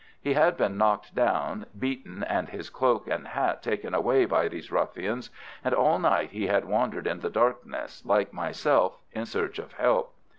He 0.19 0.33
had 0.33 0.57
been 0.57 0.79
knocked 0.79 1.13
down, 1.13 1.67
beaten, 1.77 2.23
and 2.23 2.49
his 2.49 2.71
cloak 2.71 3.05
and 3.07 3.27
hat 3.27 3.61
taken 3.61 3.93
away 3.93 4.25
by 4.25 4.47
these 4.47 4.71
ruffians, 4.71 5.29
and 5.63 5.75
all 5.75 5.99
night 5.99 6.31
he 6.31 6.47
had 6.47 6.65
wandered 6.65 7.05
in 7.05 7.19
the 7.19 7.29
darkness, 7.29 8.03
like 8.03 8.33
myself, 8.33 8.97
in 9.11 9.27
search 9.27 9.59
of 9.59 9.73
help. 9.73 10.15